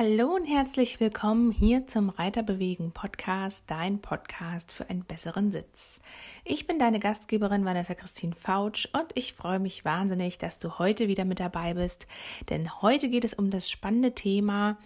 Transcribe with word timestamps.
Hallo 0.00 0.32
und 0.36 0.44
herzlich 0.44 1.00
willkommen 1.00 1.50
hier 1.50 1.88
zum 1.88 2.10
Reiterbewegen 2.10 2.92
Podcast, 2.92 3.64
dein 3.66 4.00
Podcast 4.00 4.70
für 4.70 4.88
einen 4.88 5.02
besseren 5.02 5.50
Sitz. 5.50 5.98
Ich 6.44 6.68
bin 6.68 6.78
deine 6.78 7.00
Gastgeberin 7.00 7.64
Vanessa 7.64 7.94
Christine 7.94 8.36
Fautsch 8.36 8.88
und 8.92 9.06
ich 9.16 9.32
freue 9.32 9.58
mich 9.58 9.84
wahnsinnig, 9.84 10.38
dass 10.38 10.58
du 10.58 10.78
heute 10.78 11.08
wieder 11.08 11.24
mit 11.24 11.40
dabei 11.40 11.74
bist, 11.74 12.06
denn 12.48 12.80
heute 12.80 13.08
geht 13.08 13.24
es 13.24 13.34
um 13.34 13.50
das 13.50 13.68
spannende 13.68 14.14
Thema 14.14 14.78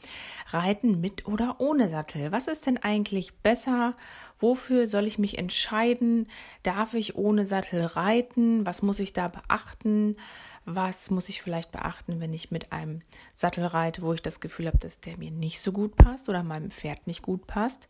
Reiten 0.48 1.02
mit 1.02 1.28
oder 1.28 1.56
ohne 1.58 1.90
Sattel. 1.90 2.32
Was 2.32 2.48
ist 2.48 2.64
denn 2.64 2.78
eigentlich 2.78 3.34
besser? 3.34 3.94
Wofür 4.38 4.86
soll 4.86 5.06
ich 5.06 5.18
mich 5.18 5.36
entscheiden? 5.36 6.26
Darf 6.62 6.94
ich 6.94 7.16
ohne 7.16 7.44
Sattel 7.44 7.84
reiten? 7.84 8.64
Was 8.64 8.80
muss 8.80 8.98
ich 8.98 9.12
da 9.12 9.28
beachten? 9.28 10.16
Was 10.64 11.10
muss 11.10 11.28
ich 11.28 11.42
vielleicht 11.42 11.72
beachten, 11.72 12.20
wenn 12.20 12.32
ich 12.32 12.50
mit 12.50 12.72
einem 12.72 13.00
Sattel 13.34 13.64
reite, 13.64 14.02
wo 14.02 14.12
ich 14.12 14.22
das 14.22 14.40
Gefühl 14.40 14.66
habe, 14.66 14.78
dass 14.78 15.00
der 15.00 15.18
mir 15.18 15.30
nicht 15.30 15.60
so 15.60 15.72
gut 15.72 15.96
passt 15.96 16.28
oder 16.28 16.42
meinem 16.42 16.70
Pferd 16.70 17.06
nicht 17.06 17.22
gut 17.22 17.46
passt. 17.46 17.88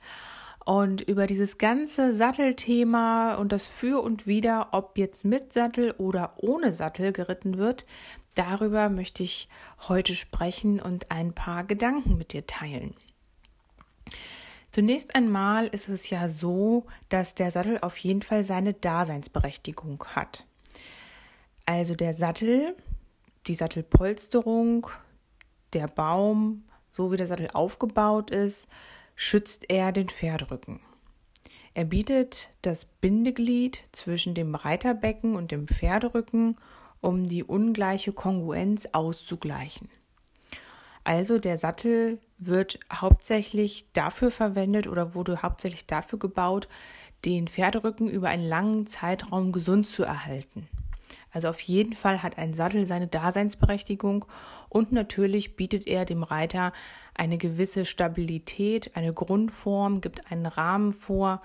Und 0.64 1.00
über 1.00 1.26
dieses 1.26 1.58
ganze 1.58 2.14
Sattelthema 2.14 3.34
und 3.34 3.50
das 3.50 3.66
Für 3.66 4.00
und 4.02 4.26
Wider, 4.26 4.68
ob 4.72 4.96
jetzt 4.96 5.24
mit 5.24 5.52
Sattel 5.52 5.90
oder 5.98 6.34
ohne 6.36 6.72
Sattel 6.72 7.12
geritten 7.12 7.58
wird, 7.58 7.84
darüber 8.36 8.88
möchte 8.88 9.22
ich 9.22 9.48
heute 9.88 10.14
sprechen 10.14 10.80
und 10.80 11.10
ein 11.10 11.32
paar 11.32 11.64
Gedanken 11.64 12.16
mit 12.16 12.32
dir 12.32 12.46
teilen. 12.46 12.94
Zunächst 14.70 15.14
einmal 15.14 15.66
ist 15.66 15.88
es 15.88 16.08
ja 16.08 16.28
so, 16.30 16.86
dass 17.10 17.34
der 17.34 17.50
Sattel 17.50 17.78
auf 17.82 17.98
jeden 17.98 18.22
Fall 18.22 18.42
seine 18.42 18.72
Daseinsberechtigung 18.72 20.02
hat. 20.14 20.46
Also 21.74 21.94
der 21.94 22.12
Sattel, 22.12 22.76
die 23.46 23.54
Sattelpolsterung, 23.54 24.88
der 25.72 25.86
Baum, 25.86 26.64
so 26.90 27.10
wie 27.10 27.16
der 27.16 27.26
Sattel 27.26 27.48
aufgebaut 27.54 28.30
ist, 28.30 28.68
schützt 29.16 29.70
er 29.70 29.90
den 29.90 30.10
Pferderücken. 30.10 30.80
Er 31.72 31.86
bietet 31.86 32.50
das 32.60 32.84
Bindeglied 32.84 33.80
zwischen 33.90 34.34
dem 34.34 34.54
Reiterbecken 34.54 35.34
und 35.34 35.50
dem 35.50 35.66
Pferderücken, 35.66 36.56
um 37.00 37.24
die 37.24 37.42
ungleiche 37.42 38.12
Kongruenz 38.12 38.90
auszugleichen. 38.92 39.88
Also 41.04 41.38
der 41.38 41.56
Sattel 41.56 42.18
wird 42.36 42.80
hauptsächlich 42.92 43.86
dafür 43.94 44.30
verwendet 44.30 44.86
oder 44.88 45.14
wurde 45.14 45.40
hauptsächlich 45.40 45.86
dafür 45.86 46.18
gebaut, 46.18 46.68
den 47.24 47.48
Pferderücken 47.48 48.10
über 48.10 48.28
einen 48.28 48.46
langen 48.46 48.86
Zeitraum 48.86 49.52
gesund 49.52 49.86
zu 49.86 50.02
erhalten. 50.02 50.68
Also 51.32 51.48
auf 51.48 51.60
jeden 51.60 51.94
Fall 51.94 52.22
hat 52.22 52.38
ein 52.38 52.54
Sattel 52.54 52.86
seine 52.86 53.06
Daseinsberechtigung 53.06 54.26
und 54.68 54.92
natürlich 54.92 55.56
bietet 55.56 55.86
er 55.86 56.04
dem 56.04 56.22
Reiter 56.22 56.72
eine 57.14 57.38
gewisse 57.38 57.84
Stabilität, 57.84 58.92
eine 58.94 59.12
Grundform, 59.12 60.00
gibt 60.00 60.30
einen 60.30 60.46
Rahmen 60.46 60.92
vor 60.92 61.40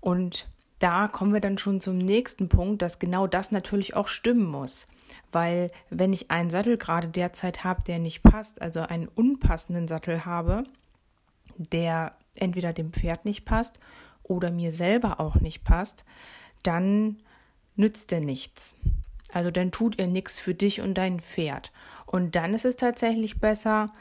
und 0.00 0.46
da 0.78 1.08
kommen 1.08 1.32
wir 1.32 1.40
dann 1.40 1.58
schon 1.58 1.80
zum 1.80 1.98
nächsten 1.98 2.48
Punkt, 2.48 2.82
dass 2.82 3.00
genau 3.00 3.26
das 3.26 3.50
natürlich 3.50 3.96
auch 3.96 4.06
stimmen 4.06 4.46
muss. 4.46 4.86
Weil 5.32 5.72
wenn 5.90 6.12
ich 6.12 6.30
einen 6.30 6.50
Sattel 6.50 6.78
gerade 6.78 7.08
derzeit 7.08 7.64
habe, 7.64 7.82
der 7.82 7.98
nicht 7.98 8.22
passt, 8.22 8.62
also 8.62 8.80
einen 8.80 9.08
unpassenden 9.08 9.88
Sattel 9.88 10.24
habe, 10.24 10.64
der 11.56 12.14
entweder 12.36 12.72
dem 12.72 12.92
Pferd 12.92 13.24
nicht 13.24 13.44
passt 13.44 13.80
oder 14.22 14.52
mir 14.52 14.70
selber 14.70 15.18
auch 15.18 15.36
nicht 15.36 15.64
passt, 15.64 16.04
dann 16.62 17.16
nützt 17.74 18.12
er 18.12 18.20
nichts. 18.20 18.74
Also 19.32 19.50
dann 19.50 19.70
tut 19.70 19.98
er 19.98 20.06
nichts 20.06 20.38
für 20.38 20.54
dich 20.54 20.80
und 20.80 20.94
dein 20.94 21.20
Pferd. 21.20 21.72
Und 22.06 22.36
dann 22.36 22.54
ist 22.54 22.64
es 22.64 22.76
tatsächlich 22.76 23.40
besser, 23.40 23.92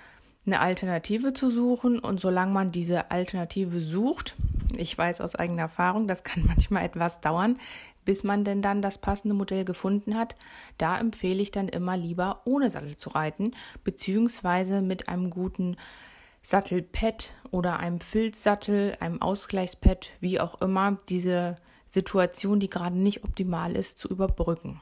eine 0.45 0.61
Alternative 0.61 1.33
zu 1.33 1.51
suchen. 1.51 1.99
Und 1.99 2.19
solange 2.19 2.53
man 2.53 2.71
diese 2.71 3.11
Alternative 3.11 3.81
sucht, 3.81 4.35
ich 4.75 4.97
weiß 4.97 5.21
aus 5.21 5.35
eigener 5.35 5.63
Erfahrung, 5.63 6.07
das 6.07 6.23
kann 6.23 6.43
manchmal 6.47 6.85
etwas 6.85 7.19
dauern, 7.19 7.59
bis 8.05 8.23
man 8.23 8.45
denn 8.45 8.61
dann 8.61 8.81
das 8.81 8.97
passende 8.97 9.35
Modell 9.35 9.65
gefunden 9.65 10.15
hat. 10.15 10.35
Da 10.77 10.97
empfehle 10.97 11.41
ich 11.41 11.51
dann 11.51 11.67
immer 11.67 11.97
lieber 11.97 12.41
ohne 12.45 12.69
Sattel 12.69 12.95
zu 12.95 13.09
reiten, 13.09 13.51
beziehungsweise 13.83 14.81
mit 14.81 15.09
einem 15.09 15.29
guten 15.29 15.75
Sattelpad 16.41 17.33
oder 17.51 17.79
einem 17.79 17.99
Filzsattel, 17.99 18.95
einem 19.01 19.21
Ausgleichspad, 19.21 20.11
wie 20.21 20.39
auch 20.39 20.61
immer, 20.61 20.97
diese 21.09 21.57
Situation, 21.89 22.61
die 22.61 22.69
gerade 22.69 22.97
nicht 22.97 23.25
optimal 23.25 23.75
ist, 23.75 23.99
zu 23.99 24.07
überbrücken. 24.07 24.79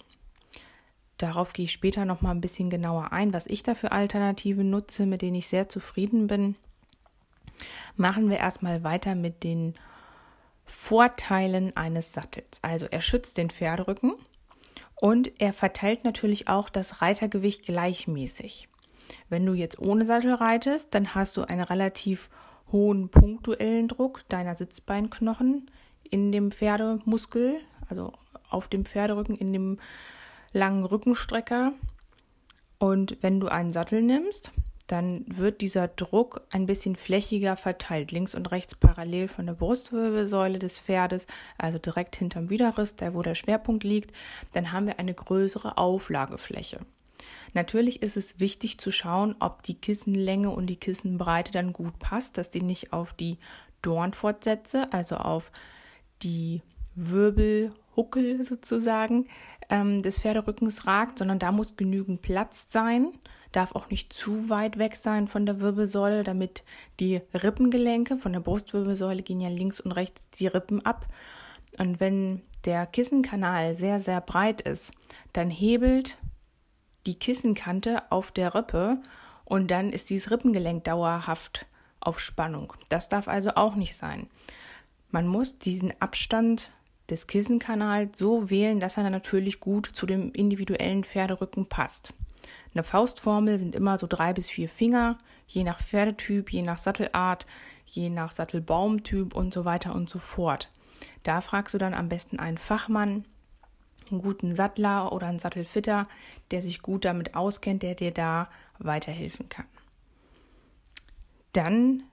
Darauf 1.17 1.53
gehe 1.53 1.65
ich 1.65 1.71
später 1.71 2.05
noch 2.05 2.21
mal 2.21 2.31
ein 2.31 2.41
bisschen 2.41 2.69
genauer 2.69 3.13
ein, 3.13 3.33
was 3.33 3.47
ich 3.47 3.63
da 3.63 3.75
für 3.75 3.91
Alternativen 3.91 4.69
nutze, 4.69 5.05
mit 5.05 5.21
denen 5.21 5.35
ich 5.35 5.47
sehr 5.47 5.69
zufrieden 5.69 6.27
bin. 6.27 6.55
Machen 7.95 8.29
wir 8.29 8.37
erstmal 8.37 8.83
weiter 8.83 9.15
mit 9.15 9.43
den 9.43 9.75
Vorteilen 10.65 11.75
eines 11.77 12.11
Sattels. 12.11 12.59
Also 12.61 12.87
er 12.87 13.01
schützt 13.01 13.37
den 13.37 13.49
Pferderücken 13.49 14.15
und 14.95 15.39
er 15.39 15.53
verteilt 15.53 16.03
natürlich 16.03 16.47
auch 16.47 16.69
das 16.69 17.01
Reitergewicht 17.01 17.63
gleichmäßig. 17.63 18.67
Wenn 19.29 19.45
du 19.45 19.53
jetzt 19.53 19.79
ohne 19.79 20.05
Sattel 20.05 20.33
reitest, 20.33 20.93
dann 20.95 21.15
hast 21.15 21.37
du 21.37 21.43
einen 21.43 21.61
relativ 21.61 22.29
hohen 22.71 23.09
punktuellen 23.09 23.87
Druck 23.87 24.27
deiner 24.27 24.55
Sitzbeinknochen 24.55 25.69
in 26.03 26.31
dem 26.31 26.51
Pferdemuskel, 26.51 27.57
also 27.87 28.13
auf 28.49 28.67
dem 28.67 28.85
Pferderücken, 28.85 29.35
in 29.35 29.53
dem 29.53 29.79
langen 30.55 30.85
Rückenstrecker. 30.85 31.73
Und 32.79 33.17
wenn 33.21 33.39
du 33.39 33.47
einen 33.47 33.73
Sattel 33.73 34.01
nimmst, 34.01 34.51
dann 34.87 35.25
wird 35.27 35.61
dieser 35.61 35.87
Druck 35.87 36.41
ein 36.51 36.65
bisschen 36.65 36.95
flächiger 36.95 37.57
verteilt, 37.57 38.11
links 38.11 38.35
und 38.35 38.51
rechts 38.51 38.75
parallel 38.75 39.27
von 39.27 39.47
der 39.47 39.53
Brustwirbelsäule 39.53 40.59
des 40.59 40.79
Pferdes, 40.79 41.27
also 41.57 41.79
direkt 41.79 42.15
hinterm 42.15 42.49
Widerriss, 42.49 42.95
da 42.95 43.13
wo 43.13 43.21
der 43.21 43.35
Schwerpunkt 43.35 43.83
liegt, 43.83 44.11
dann 44.53 44.71
haben 44.71 44.85
wir 44.85 44.99
eine 44.99 45.13
größere 45.13 45.77
Auflagefläche. 45.77 46.79
Natürlich 47.53 48.01
ist 48.03 48.17
es 48.17 48.39
wichtig 48.39 48.77
zu 48.77 48.91
schauen, 48.91 49.35
ob 49.39 49.63
die 49.63 49.75
Kissenlänge 49.75 50.51
und 50.51 50.67
die 50.67 50.75
Kissenbreite 50.75 51.51
dann 51.51 51.73
gut 51.73 51.97
passt, 51.99 52.37
dass 52.37 52.51
die 52.51 52.61
nicht 52.61 52.93
auf 52.93 53.13
die 53.13 53.39
Dornfortsätze, 53.81 54.91
also 54.93 55.15
auf 55.17 55.51
die 56.21 56.61
Wirbelhuckel 57.95 58.43
sozusagen 58.43 59.25
ähm, 59.69 60.01
des 60.01 60.19
Pferderückens 60.19 60.85
ragt, 60.85 61.19
sondern 61.19 61.39
da 61.39 61.51
muss 61.51 61.75
genügend 61.75 62.21
Platz 62.21 62.65
sein, 62.69 63.13
darf 63.51 63.73
auch 63.73 63.89
nicht 63.89 64.13
zu 64.13 64.49
weit 64.49 64.77
weg 64.77 64.95
sein 64.95 65.27
von 65.27 65.45
der 65.45 65.59
Wirbelsäule, 65.59 66.23
damit 66.23 66.63
die 66.99 67.21
Rippengelenke 67.33 68.17
von 68.17 68.33
der 68.33 68.41
Brustwirbelsäule 68.41 69.23
gehen 69.23 69.39
ja 69.39 69.49
links 69.49 69.79
und 69.79 69.91
rechts 69.93 70.21
die 70.39 70.47
Rippen 70.47 70.85
ab. 70.85 71.07
Und 71.77 71.99
wenn 71.99 72.41
der 72.65 72.85
Kissenkanal 72.85 73.75
sehr, 73.75 73.99
sehr 73.99 74.21
breit 74.21 74.61
ist, 74.61 74.91
dann 75.33 75.49
hebelt 75.49 76.17
die 77.05 77.15
Kissenkante 77.15 78.03
auf 78.11 78.31
der 78.31 78.55
Rippe 78.55 78.99
und 79.43 79.69
dann 79.69 79.91
ist 79.91 80.09
dieses 80.09 80.31
Rippengelenk 80.31 80.83
dauerhaft 80.83 81.65
auf 81.99 82.19
Spannung. 82.19 82.73
Das 82.89 83.09
darf 83.09 83.27
also 83.27 83.51
auch 83.55 83.75
nicht 83.75 83.95
sein. 83.95 84.27
Man 85.11 85.27
muss 85.27 85.59
diesen 85.59 85.93
Abstand 86.01 86.71
des 87.09 87.27
Kissenkanals 87.27 88.17
so 88.17 88.49
wählen, 88.49 88.79
dass 88.79 88.97
er 88.97 89.09
natürlich 89.09 89.59
gut 89.59 89.87
zu 89.93 90.05
dem 90.05 90.31
individuellen 90.31 91.03
Pferderücken 91.03 91.67
passt. 91.67 92.13
Eine 92.73 92.83
Faustformel 92.83 93.57
sind 93.57 93.75
immer 93.75 93.97
so 93.97 94.07
drei 94.07 94.33
bis 94.33 94.49
vier 94.49 94.69
Finger, 94.69 95.17
je 95.47 95.63
nach 95.63 95.79
Pferdetyp, 95.79 96.51
je 96.51 96.61
nach 96.61 96.77
Sattelart, 96.77 97.45
je 97.85 98.09
nach 98.09 98.31
Sattelbaumtyp 98.31 99.35
und 99.35 99.53
so 99.53 99.65
weiter 99.65 99.95
und 99.95 100.09
so 100.09 100.19
fort. 100.19 100.69
Da 101.23 101.41
fragst 101.41 101.73
du 101.73 101.77
dann 101.77 101.93
am 101.93 102.09
besten 102.09 102.39
einen 102.39 102.57
Fachmann, 102.57 103.25
einen 104.11 104.21
guten 104.21 104.55
Sattler 104.55 105.11
oder 105.11 105.27
einen 105.27 105.39
Sattelfitter, 105.39 106.07
der 106.51 106.61
sich 106.61 106.81
gut 106.81 107.05
damit 107.05 107.35
auskennt, 107.35 107.83
der 107.83 107.95
dir 107.95 108.11
da 108.11 108.49
weiterhelfen 108.77 109.49
kann. 109.49 109.65
Dann, 111.53 112.03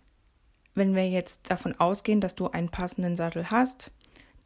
wenn 0.75 0.95
wir 0.95 1.09
jetzt 1.09 1.51
davon 1.51 1.79
ausgehen, 1.79 2.21
dass 2.21 2.35
du 2.35 2.49
einen 2.49 2.71
passenden 2.71 3.17
Sattel 3.17 3.51
hast, 3.51 3.91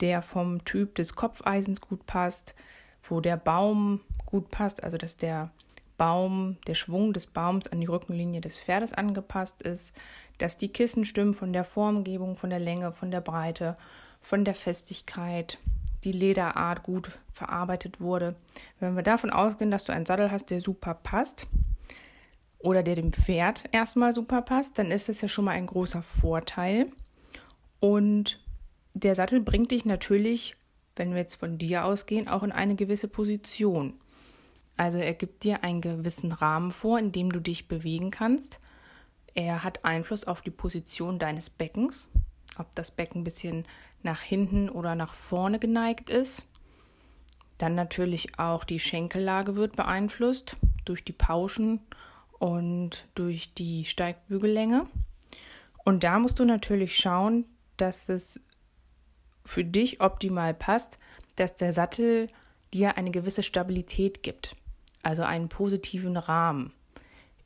der 0.01 0.23
vom 0.23 0.65
Typ 0.65 0.95
des 0.95 1.15
Kopfeisens 1.15 1.81
gut 1.81 2.07
passt, 2.07 2.55
wo 3.03 3.21
der 3.21 3.37
Baum 3.37 4.01
gut 4.25 4.51
passt, 4.51 4.83
also 4.83 4.97
dass 4.97 5.17
der 5.17 5.51
Baum, 5.97 6.59
der 6.67 6.75
Schwung 6.75 7.13
des 7.13 7.27
Baums 7.27 7.67
an 7.67 7.81
die 7.81 7.87
Rückenlinie 7.87 8.41
des 8.41 8.59
Pferdes 8.59 8.93
angepasst 8.93 9.63
ist, 9.63 9.95
dass 10.39 10.57
die 10.57 10.69
Kissen 10.69 11.05
stimmen 11.05 11.35
von 11.35 11.53
der 11.53 11.65
Formgebung, 11.65 12.37
von 12.37 12.51
der 12.51 12.59
Länge, 12.59 12.93
von 12.93 13.11
der 13.11 13.21
Breite, 13.21 13.77
von 14.21 14.45
der 14.45 14.55
Festigkeit, 14.55 15.59
die 16.05 16.13
Lederart 16.13 16.83
gut 16.83 17.19
verarbeitet 17.33 18.01
wurde. 18.01 18.37
Wenn 18.79 18.97
wir 18.97 19.03
davon 19.03 19.31
ausgehen, 19.31 19.71
dass 19.71 19.85
du 19.85 19.93
einen 19.93 20.07
Sattel 20.07 20.31
hast, 20.31 20.51
der 20.51 20.61
super 20.61 20.95
passt 20.95 21.47
oder 22.59 22.83
der 22.83 22.95
dem 22.95 23.13
Pferd 23.13 23.65
erstmal 23.73 24.13
super 24.13 24.43
passt, 24.43 24.79
dann 24.79 24.91
ist 24.91 25.09
das 25.09 25.21
ja 25.21 25.29
schon 25.29 25.47
mal 25.47 25.53
ein 25.53 25.67
großer 25.67 26.03
Vorteil. 26.03 26.89
Und 27.81 28.41
der 28.97 29.15
Sattel 29.15 29.41
bringt 29.41 29.73
dich 29.73 29.85
natürlich, 29.85 30.57
wenn 30.97 31.11
wir 31.11 31.19
jetzt 31.19 31.35
von 31.35 31.59
dir 31.59 31.85
ausgehen, 31.85 32.29
auch 32.29 32.43
in 32.43 32.51
eine 32.51 32.77
gewisse 32.77 33.09
Position. 33.09 33.93
Also 34.79 34.97
er 34.97 35.13
gibt 35.13 35.45
dir 35.45 35.65
einen 35.65 35.83
gewissen 35.83 36.33
Rahmen 36.33 36.71
vor, 36.71 36.99
in 36.99 37.13
dem 37.13 37.31
du 37.31 37.41
dich 37.41 37.69
bewegen 37.69 38.11
kannst. 38.11 38.59
Er 39.35 39.63
hat 39.63 39.85
Einfluss 39.85 40.25
auf 40.25 40.41
die 40.41 40.51
Position 40.51 41.19
deines 41.19 41.51
Beckens, 41.51 42.09
ob 42.57 42.75
das 42.75 42.91
Becken 42.91 43.21
ein 43.21 43.25
bisschen 43.25 43.67
nach 44.03 44.23
hinten 44.23 44.71
oder 44.71 44.95
nach 44.95 45.13
vorne 45.13 45.59
geneigt 45.59 46.09
ist. 46.09 46.47
Dann 47.59 47.75
natürlich 47.75 48.39
auch 48.39 48.65
die 48.65 48.81
Schenkellage 48.81 49.57
wird 49.57 49.77
beeinflusst 49.77 50.57
durch 50.87 51.05
die 51.05 51.13
Pauschen 51.13 51.81
und 52.39 53.09
durch 53.15 53.53
die 53.53 53.85
Steigbügellänge. 53.85 54.87
Und 55.85 56.03
da 56.03 56.19
musst 56.19 56.39
du 56.39 56.47
natürlich 56.47 56.97
schauen, 56.97 57.45
dass 57.77 58.09
es 58.09 58.41
für 59.47 59.65
dich 59.65 60.01
optimal 60.01 60.55
passt, 60.55 60.99
dass 61.37 61.57
der 61.57 61.73
Sattel 61.73 62.29
dir 62.73 62.97
eine 62.97 63.11
gewisse 63.11 63.43
Stabilität 63.43 64.23
gibt, 64.23 64.57
also 65.03 65.23
einen 65.23 65.49
positiven 65.49 66.17
Rahmen, 66.17 66.73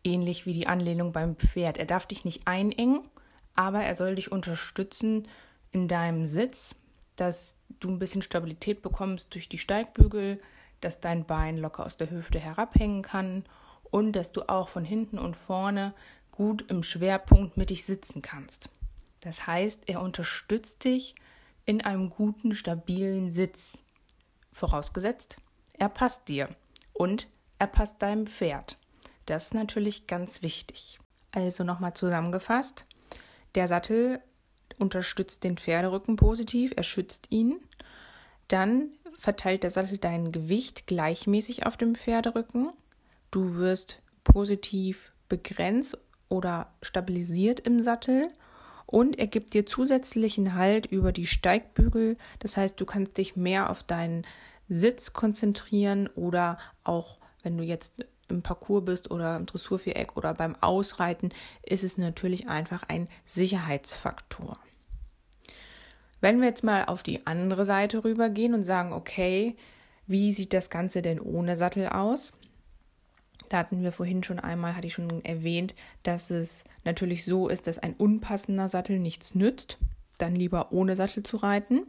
ähnlich 0.02 0.47
wie 0.47 0.55
die 0.55 0.67
Anlehnung 0.67 1.12
beim 1.12 1.37
Pferd. 1.37 1.79
Er 1.79 1.87
darf 1.87 2.06
dich 2.06 2.25
nicht 2.25 2.47
einengen, 2.47 3.02
aber 3.55 3.82
er 3.82 3.94
soll 3.94 4.14
dich 4.14 4.32
unterstützen 4.32 5.29
in 5.73 5.88
deinem 5.88 6.26
Sitz, 6.26 6.75
dass 7.17 7.55
du 7.81 7.91
ein 7.91 7.99
bisschen 7.99 8.23
Stabilität 8.23 8.82
bekommst 8.82 9.35
durch 9.35 9.49
die 9.49 9.58
Steigbügel, 9.58 10.41
dass 10.81 11.00
dein 11.00 11.26
Bein 11.26 11.58
locker 11.58 11.85
aus 11.85 11.99
der 11.99 12.11
Hüfte 12.11 12.41
herabhängen 12.41 13.02
kann 13.02 13.44
und 13.91 14.12
dass 14.12 14.32
du 14.32 14.49
auch 14.49 14.69
von 14.69 14.85
hinten 14.85 15.19
und 15.19 15.37
vorne 15.37 15.93
gut 16.31 16.70
im 16.70 16.82
Schwerpunkt 16.82 17.56
mittig 17.58 17.85
sitzen 17.85 18.23
kannst. 18.23 18.70
Das 19.20 19.47
heißt, 19.47 19.82
er 19.87 20.00
unterstützt 20.00 20.85
dich 20.85 21.14
in 21.70 21.82
einem 21.82 22.11
guten, 22.11 22.56
stabilen 22.56 23.31
Sitz. 23.31 23.81
Vorausgesetzt, 24.52 25.37
er 25.72 25.88
passt 25.88 26.26
dir 26.26 26.49
und 26.93 27.28
er 27.61 27.69
passt 27.69 28.02
deinem 28.02 28.26
Pferd. 28.26 28.76
Das 29.26 29.44
ist 29.44 29.55
natürlich 29.55 30.08
ganz 30.08 30.43
wichtig. 30.43 30.99
Also 31.31 31.62
nochmal 31.62 31.94
zusammengefasst, 31.94 32.84
der 33.55 33.69
Sattel 33.69 34.20
unterstützt 34.81 35.44
den 35.44 35.58
Pferderücken 35.58 36.17
positiv, 36.17 36.72
er 36.75 36.82
schützt 36.82 37.28
ihn. 37.31 37.61
Dann 38.49 38.88
verteilt 39.16 39.62
der 39.62 39.70
Sattel 39.70 39.99
dein 39.99 40.32
Gewicht 40.32 40.88
gleichmäßig 40.88 41.66
auf 41.66 41.76
dem 41.76 41.94
Pferderücken. 41.94 42.73
Du 43.31 43.55
wirst 43.55 44.02
positiv 44.25 45.12
begrenzt 45.28 45.96
oder 46.28 46.73
stabilisiert 46.82 47.61
im 47.61 47.81
Sattel 47.81 48.32
und 48.90 49.20
er 49.20 49.28
gibt 49.28 49.54
dir 49.54 49.66
zusätzlichen 49.66 50.56
Halt 50.56 50.87
über 50.87 51.12
die 51.12 51.26
Steigbügel. 51.26 52.16
Das 52.40 52.56
heißt, 52.56 52.81
du 52.81 52.84
kannst 52.84 53.19
dich 53.19 53.37
mehr 53.37 53.70
auf 53.70 53.84
deinen 53.84 54.26
Sitz 54.69 55.12
konzentrieren 55.12 56.08
oder 56.16 56.58
auch, 56.82 57.19
wenn 57.44 57.56
du 57.56 57.62
jetzt 57.62 58.04
im 58.26 58.42
Parcours 58.42 58.84
bist 58.84 59.10
oder 59.12 59.37
im 59.37 59.46
Dressurviereck 59.46 60.16
oder 60.16 60.34
beim 60.34 60.56
Ausreiten, 60.60 61.31
ist 61.62 61.84
es 61.84 61.98
natürlich 61.98 62.48
einfach 62.48 62.82
ein 62.88 63.08
Sicherheitsfaktor. 63.26 64.58
Wenn 66.20 66.40
wir 66.40 66.48
jetzt 66.48 66.64
mal 66.64 66.87
auf 66.87 67.04
die 67.04 67.28
andere 67.28 67.64
Seite 67.64 68.02
rübergehen 68.02 68.54
und 68.54 68.64
sagen, 68.64 68.92
okay, 68.92 69.56
wie 70.08 70.32
sieht 70.32 70.52
das 70.52 70.69
Ganze 70.69 71.00
denn 71.00 71.20
ohne 71.20 71.56
Sattel 71.56 71.87
aus? 71.87 72.32
Da 73.48 73.58
hatten 73.58 73.82
wir 73.82 73.92
vorhin 73.92 74.22
schon 74.22 74.38
einmal, 74.38 74.76
hatte 74.76 74.87
ich 74.87 74.94
schon 74.94 75.25
erwähnt, 75.25 75.75
dass 76.02 76.31
es 76.31 76.64
natürlich 76.84 77.25
so 77.25 77.48
ist, 77.48 77.66
dass 77.66 77.78
ein 77.78 77.94
unpassender 77.94 78.69
Sattel 78.69 78.98
nichts 78.98 79.34
nützt. 79.34 79.78
Dann 80.19 80.34
lieber 80.34 80.72
ohne 80.72 80.96
Sattel 80.96 81.22
zu 81.22 81.38
reiten. 81.38 81.82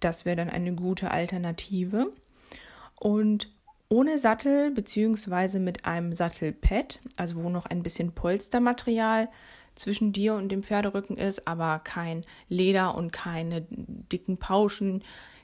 Das 0.00 0.24
wäre 0.24 0.36
dann 0.36 0.50
eine 0.50 0.74
gute 0.74 1.10
Alternative. 1.10 2.12
Und 2.98 3.50
ohne 3.88 4.18
Sattel 4.18 4.70
beziehungsweise 4.70 5.60
mit 5.60 5.84
einem 5.84 6.12
Sattelpad, 6.12 7.00
also 7.16 7.36
wo 7.36 7.48
noch 7.48 7.66
ein 7.66 7.82
bisschen 7.82 8.12
Polstermaterial 8.12 9.28
zwischen 9.74 10.12
dir 10.12 10.34
und 10.34 10.48
dem 10.50 10.62
Pferderücken 10.62 11.16
ist, 11.16 11.46
aber 11.46 11.80
kein 11.80 12.24
Leder 12.48 12.94
und 12.94 13.12
keine 13.12 13.66
dicken 13.68 14.38
Pauschen, 14.38 15.02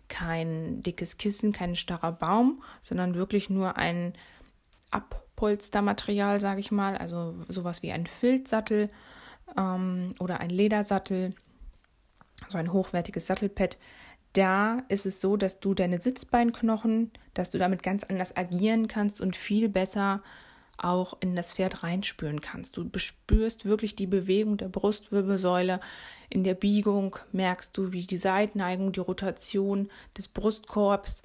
kein 0.08 0.82
dickes 0.82 1.18
Kissen, 1.18 1.52
kein 1.52 1.76
starrer 1.76 2.12
Baum, 2.12 2.62
sondern 2.80 3.14
wirklich 3.14 3.50
nur 3.50 3.76
ein 3.76 4.14
Abpolstermaterial, 5.40 6.38
sage 6.38 6.60
ich 6.60 6.70
mal, 6.70 6.98
also 6.98 7.34
sowas 7.48 7.82
wie 7.82 7.92
ein 7.92 8.06
Filzsattel 8.06 8.90
ähm, 9.56 10.14
oder 10.20 10.40
ein 10.40 10.50
Ledersattel, 10.50 11.34
so 12.50 12.58
ein 12.58 12.74
hochwertiges 12.74 13.26
Sattelpad. 13.26 13.78
Da 14.34 14.82
ist 14.88 15.06
es 15.06 15.18
so, 15.22 15.38
dass 15.38 15.58
du 15.58 15.72
deine 15.72 15.98
Sitzbeinknochen, 15.98 17.10
dass 17.32 17.48
du 17.48 17.56
damit 17.56 17.82
ganz 17.82 18.04
anders 18.04 18.36
agieren 18.36 18.86
kannst 18.86 19.22
und 19.22 19.34
viel 19.34 19.70
besser 19.70 20.22
auch 20.76 21.16
in 21.20 21.34
das 21.34 21.54
Pferd 21.54 21.82
reinspüren 21.84 22.42
kannst. 22.42 22.76
Du 22.76 22.86
bespürst 22.86 23.64
wirklich 23.64 23.96
die 23.96 24.06
Bewegung 24.06 24.58
der 24.58 24.68
Brustwirbelsäule. 24.68 25.80
In 26.28 26.44
der 26.44 26.54
Biegung 26.54 27.16
merkst 27.32 27.76
du, 27.78 27.92
wie 27.92 28.06
die 28.06 28.18
Seitneigung, 28.18 28.92
die 28.92 29.00
Rotation 29.00 29.90
des 30.18 30.28
Brustkorbs 30.28 31.22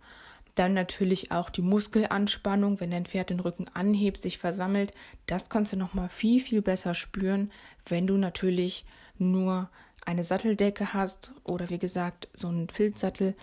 dann 0.56 0.74
natürlich 0.74 1.31
auch 1.31 1.50
die 1.50 1.62
Muskelanspannung, 1.62 2.80
wenn 2.80 2.92
dein 2.92 3.06
Pferd 3.06 3.30
den 3.30 3.42
Rücken 3.42 3.68
anhebt, 3.74 4.22
sich 4.22 4.38
versammelt. 4.38 4.94
Das 5.28 5.50
kannst 5.50 5.74
du 5.74 5.78
nochmal 5.78 6.10
viel, 6.10 6.40
viel 6.42 6.62
besser 6.62 6.94
spüren, 6.94 7.52
wenn 7.88 8.07
du 8.07 8.18
natürlich 8.18 8.86
nur 9.18 9.69
eine 10.06 10.24
Satteldecke 10.24 10.94
hast 10.94 11.31
oder 11.44 11.69
wie 11.69 11.80
gesagt 11.80 12.30
so 12.34 12.48
einen 12.48 12.69
Filzsattel. 12.69 13.36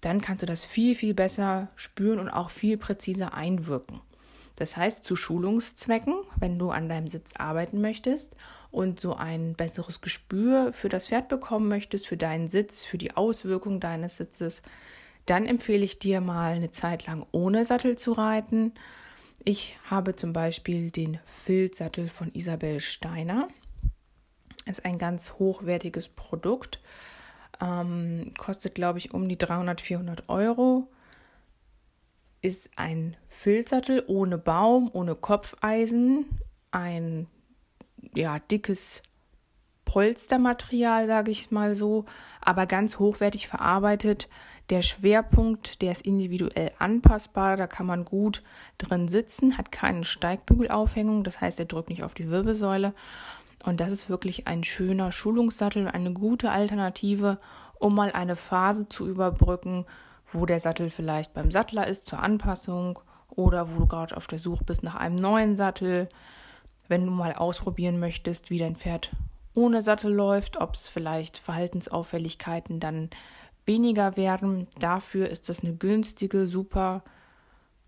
Dann 0.00 0.20
kannst 0.20 0.42
du 0.42 0.46
das 0.46 0.64
viel, 0.64 0.94
viel 0.94 1.14
besser 1.14 1.68
spüren 1.76 2.18
und 2.18 2.28
auch 2.28 2.50
viel 2.50 2.76
präziser 2.76 3.34
einwirken. 3.34 4.00
Das 4.56 4.76
heißt, 4.76 5.04
zu 5.04 5.16
Schulungszwecken, 5.16 6.14
wenn 6.38 6.58
du 6.58 6.70
an 6.70 6.90
deinem 6.90 7.08
Sitz 7.08 7.32
arbeiten 7.38 7.80
möchtest 7.80 8.36
und 8.70 9.00
so 9.00 9.14
ein 9.14 9.54
besseres 9.54 10.02
Gespür 10.02 10.74
für 10.74 10.90
das 10.90 11.08
Pferd 11.08 11.28
bekommen 11.28 11.68
möchtest, 11.68 12.06
für 12.06 12.18
deinen 12.18 12.50
Sitz, 12.50 12.84
für 12.84 12.98
die 12.98 13.16
Auswirkung 13.16 13.80
deines 13.80 14.18
Sitzes, 14.18 14.60
dann 15.30 15.46
empfehle 15.46 15.84
ich 15.84 16.00
dir 16.00 16.20
mal 16.20 16.54
eine 16.54 16.72
Zeit 16.72 17.06
lang 17.06 17.24
ohne 17.30 17.64
Sattel 17.64 17.96
zu 17.96 18.10
reiten. 18.10 18.72
Ich 19.44 19.78
habe 19.88 20.16
zum 20.16 20.32
Beispiel 20.32 20.90
den 20.90 21.20
Filzsattel 21.24 22.08
von 22.08 22.34
Isabel 22.34 22.80
Steiner. 22.80 23.46
Ist 24.66 24.84
ein 24.84 24.98
ganz 24.98 25.34
hochwertiges 25.34 26.08
Produkt. 26.08 26.80
Ähm, 27.60 28.32
kostet, 28.38 28.74
glaube 28.74 28.98
ich, 28.98 29.14
um 29.14 29.28
die 29.28 29.38
300, 29.38 29.80
400 29.80 30.28
Euro. 30.28 30.88
Ist 32.42 32.70
ein 32.74 33.16
Filzsattel 33.28 34.02
ohne 34.08 34.36
Baum, 34.36 34.90
ohne 34.92 35.14
Kopfeisen. 35.14 36.26
Ein 36.72 37.28
ja, 38.16 38.40
dickes 38.40 39.00
Polstermaterial, 39.90 41.08
sage 41.08 41.32
ich 41.32 41.50
mal 41.50 41.74
so, 41.74 42.04
aber 42.40 42.66
ganz 42.66 43.00
hochwertig 43.00 43.48
verarbeitet. 43.48 44.28
Der 44.70 44.82
Schwerpunkt, 44.82 45.82
der 45.82 45.90
ist 45.90 46.06
individuell 46.06 46.70
anpassbar, 46.78 47.56
da 47.56 47.66
kann 47.66 47.86
man 47.86 48.04
gut 48.04 48.44
drin 48.78 49.08
sitzen, 49.08 49.58
hat 49.58 49.72
keine 49.72 50.04
Steigbügelaufhängung, 50.04 51.24
das 51.24 51.40
heißt, 51.40 51.58
er 51.58 51.64
drückt 51.64 51.90
nicht 51.90 52.04
auf 52.04 52.14
die 52.14 52.30
Wirbelsäule. 52.30 52.94
Und 53.64 53.80
das 53.80 53.90
ist 53.90 54.08
wirklich 54.08 54.46
ein 54.46 54.62
schöner 54.62 55.10
Schulungssattel 55.10 55.82
und 55.82 55.88
eine 55.88 56.12
gute 56.12 56.52
Alternative, 56.52 57.38
um 57.80 57.96
mal 57.96 58.12
eine 58.12 58.36
Phase 58.36 58.88
zu 58.88 59.08
überbrücken, 59.08 59.86
wo 60.32 60.46
der 60.46 60.60
Sattel 60.60 60.90
vielleicht 60.90 61.34
beim 61.34 61.50
Sattler 61.50 61.88
ist 61.88 62.06
zur 62.06 62.20
Anpassung 62.20 63.00
oder 63.28 63.74
wo 63.74 63.80
du 63.80 63.86
gerade 63.88 64.16
auf 64.16 64.28
der 64.28 64.38
Suche 64.38 64.62
bist 64.62 64.84
nach 64.84 64.94
einem 64.94 65.16
neuen 65.16 65.56
Sattel. 65.56 66.08
Wenn 66.86 67.06
du 67.06 67.10
mal 67.10 67.32
ausprobieren 67.32 67.98
möchtest, 67.98 68.50
wie 68.50 68.58
dein 68.60 68.76
Pferd 68.76 69.10
ohne 69.54 69.82
Sattel 69.82 70.12
läuft, 70.12 70.56
ob 70.58 70.74
es 70.74 70.88
vielleicht 70.88 71.38
Verhaltensauffälligkeiten 71.38 72.80
dann 72.80 73.10
weniger 73.66 74.16
werden. 74.16 74.68
Dafür 74.78 75.28
ist 75.28 75.48
das 75.48 75.60
eine 75.60 75.74
günstige, 75.74 76.46
super 76.46 77.02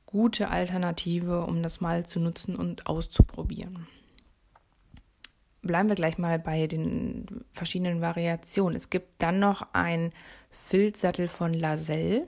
gute 0.07 0.49
Alternative, 0.49 1.47
um 1.47 1.63
das 1.63 1.81
mal 1.81 2.05
zu 2.05 2.21
nutzen 2.21 2.55
und 2.55 2.87
auszuprobieren. 2.87 3.87
Bleiben 5.63 5.89
wir 5.89 5.97
gleich 5.97 6.19
mal 6.19 6.39
bei 6.39 6.67
den 6.67 7.45
verschiedenen 7.53 8.01
Variationen. 8.01 8.77
Es 8.77 8.91
gibt 8.91 9.23
dann 9.23 9.39
noch 9.39 9.69
ein 9.73 10.11
Filzsattel 10.51 11.29
von 11.29 11.55
Laselle. 11.55 12.27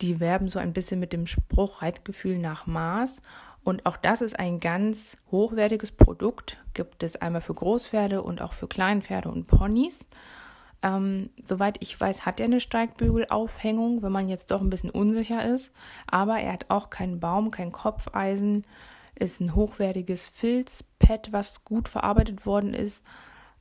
Die 0.00 0.20
werben 0.20 0.48
so 0.48 0.58
ein 0.58 0.72
bisschen 0.72 1.00
mit 1.00 1.12
dem 1.12 1.26
Spruch 1.26 1.82
Reitgefühl 1.82 2.38
nach 2.38 2.66
Maß. 2.66 3.20
Und 3.62 3.84
auch 3.84 3.96
das 3.96 4.22
ist 4.22 4.38
ein 4.38 4.60
ganz 4.60 5.16
hochwertiges 5.30 5.92
Produkt. 5.92 6.58
Gibt 6.72 7.02
es 7.02 7.16
einmal 7.16 7.42
für 7.42 7.54
Großpferde 7.54 8.22
und 8.22 8.40
auch 8.40 8.52
für 8.54 8.68
Kleinpferde 8.68 9.30
und 9.30 9.46
Ponys. 9.46 10.06
Ähm, 10.82 11.28
soweit 11.44 11.76
ich 11.80 12.00
weiß, 12.00 12.24
hat 12.24 12.40
er 12.40 12.46
eine 12.46 12.60
Steigbügelaufhängung, 12.60 14.02
wenn 14.02 14.12
man 14.12 14.28
jetzt 14.28 14.50
doch 14.50 14.62
ein 14.62 14.70
bisschen 14.70 14.90
unsicher 14.90 15.44
ist. 15.44 15.72
Aber 16.06 16.40
er 16.40 16.54
hat 16.54 16.66
auch 16.70 16.88
keinen 16.88 17.20
Baum, 17.20 17.50
kein 17.50 17.72
Kopfeisen. 17.72 18.66
Ist 19.14 19.40
ein 19.40 19.54
hochwertiges 19.54 20.28
Filzpad, 20.28 21.32
was 21.32 21.64
gut 21.64 21.88
verarbeitet 21.88 22.46
worden 22.46 22.72
ist. 22.72 23.02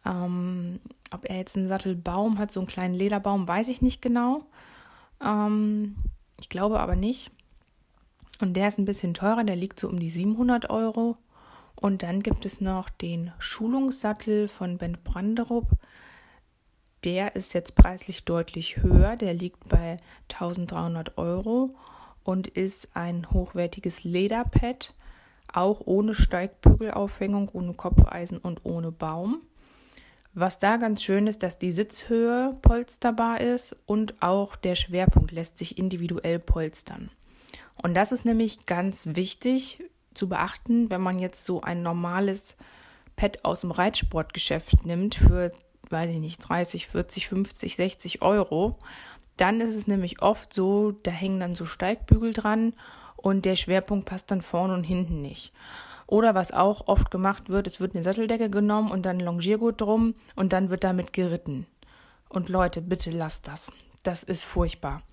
Ähm, 0.05 0.79
ob 1.11 1.29
er 1.29 1.37
jetzt 1.37 1.57
einen 1.57 1.67
Sattelbaum 1.67 2.39
hat, 2.39 2.51
so 2.51 2.61
einen 2.61 2.67
kleinen 2.67 2.93
Lederbaum, 2.93 3.47
weiß 3.47 3.67
ich 3.67 3.81
nicht 3.81 4.01
genau. 4.01 4.45
Ähm, 5.21 5.95
ich 6.39 6.49
glaube 6.49 6.79
aber 6.79 6.95
nicht. 6.95 7.31
Und 8.39 8.53
der 8.55 8.69
ist 8.69 8.77
ein 8.77 8.85
bisschen 8.85 9.13
teurer, 9.13 9.43
der 9.43 9.55
liegt 9.55 9.79
so 9.79 9.89
um 9.89 9.99
die 9.99 10.09
700 10.09 10.69
Euro. 10.69 11.17
Und 11.75 12.03
dann 12.03 12.23
gibt 12.23 12.45
es 12.45 12.61
noch 12.61 12.89
den 12.89 13.31
Schulungssattel 13.39 14.47
von 14.47 14.77
Ben 14.77 14.97
Branderup. 15.03 15.69
Der 17.03 17.35
ist 17.35 17.53
jetzt 17.53 17.75
preislich 17.75 18.25
deutlich 18.25 18.77
höher. 18.77 19.15
Der 19.15 19.33
liegt 19.33 19.67
bei 19.69 19.97
1300 20.29 21.17
Euro 21.17 21.75
und 22.23 22.47
ist 22.47 22.95
ein 22.95 23.29
hochwertiges 23.31 24.03
Lederpad, 24.03 24.93
auch 25.51 25.81
ohne 25.85 26.13
Steigbügelaufhängung, 26.13 27.49
ohne 27.53 27.73
Kopfeisen 27.73 28.37
und 28.37 28.65
ohne 28.65 28.91
Baum. 28.91 29.41
Was 30.39 30.57
da 30.57 30.77
ganz 30.77 31.03
schön 31.03 31.27
ist, 31.27 31.43
dass 31.43 31.59
die 31.59 31.73
Sitzhöhe 31.73 32.55
polsterbar 32.61 33.41
ist 33.41 33.75
und 33.85 34.21
auch 34.21 34.55
der 34.55 34.75
Schwerpunkt 34.75 35.33
lässt 35.33 35.57
sich 35.57 35.77
individuell 35.77 36.39
polstern. 36.39 37.11
Und 37.83 37.93
das 37.93 38.13
ist 38.13 38.23
nämlich 38.23 38.65
ganz 38.65 39.09
wichtig 39.17 39.83
zu 40.13 40.29
beachten, 40.29 40.89
wenn 40.89 41.01
man 41.01 41.19
jetzt 41.19 41.43
so 41.43 41.59
ein 41.59 41.83
normales 41.83 42.55
Pad 43.17 43.43
aus 43.43 43.59
dem 43.59 43.71
Reitsportgeschäft 43.71 44.85
nimmt 44.85 45.15
für, 45.15 45.51
weiß 45.89 46.09
ich 46.09 46.19
nicht, 46.19 46.37
30, 46.39 46.87
40, 46.87 47.27
50, 47.27 47.75
60 47.75 48.21
Euro. 48.21 48.79
Dann 49.35 49.59
ist 49.59 49.75
es 49.75 49.87
nämlich 49.87 50.21
oft 50.21 50.53
so, 50.53 50.91
da 51.03 51.11
hängen 51.11 51.41
dann 51.41 51.53
so 51.53 51.65
Steigbügel 51.65 52.31
dran 52.31 52.71
und 53.17 53.43
der 53.43 53.57
Schwerpunkt 53.57 54.05
passt 54.05 54.31
dann 54.31 54.41
vorne 54.41 54.73
und 54.73 54.85
hinten 54.85 55.21
nicht. 55.21 55.51
Oder 56.09 56.33
was 56.33 56.51
auch 56.51 56.87
oft 56.87 57.11
gemacht 57.11 57.49
wird, 57.49 57.67
es 57.67 57.79
wird 57.79 57.93
eine 57.93 58.03
Satteldecke 58.03 58.49
genommen 58.49 58.89
und 58.89 59.05
dann 59.05 59.19
Longiergurt 59.19 59.79
drum 59.79 60.15
und 60.35 60.53
dann 60.53 60.71
wird 60.71 60.83
damit 60.83 61.13
geritten. 61.13 61.67
Und 62.29 62.49
Leute, 62.49 62.81
bitte 62.81 63.11
lasst 63.11 63.47
das. 63.47 63.71
Das 64.01 64.23
ist 64.23 64.43
furchtbar. 64.43 65.03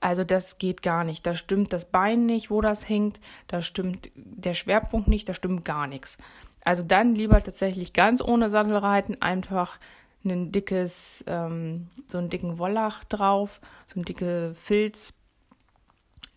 Also 0.00 0.24
das 0.24 0.56
geht 0.56 0.82
gar 0.82 1.04
nicht. 1.04 1.26
Da 1.26 1.34
stimmt 1.34 1.74
das 1.74 1.84
Bein 1.84 2.24
nicht, 2.24 2.50
wo 2.50 2.62
das 2.62 2.88
hängt. 2.88 3.20
Da 3.46 3.60
stimmt 3.60 4.10
der 4.14 4.54
Schwerpunkt 4.54 5.06
nicht. 5.06 5.28
Da 5.28 5.34
stimmt 5.34 5.66
gar 5.66 5.86
nichts. 5.86 6.16
Also 6.64 6.82
dann 6.82 7.14
lieber 7.14 7.42
tatsächlich 7.42 7.92
ganz 7.92 8.22
ohne 8.22 8.48
Sattel 8.48 8.76
reiten, 8.76 9.20
einfach 9.20 9.78
ein 10.24 10.50
dickes, 10.50 11.24
ähm, 11.26 11.88
so 12.06 12.16
einen 12.16 12.30
dicken 12.30 12.58
Wollach 12.58 13.04
drauf, 13.04 13.60
so 13.86 14.00
ein 14.00 14.04
dicke 14.04 14.54
Filz, 14.54 15.12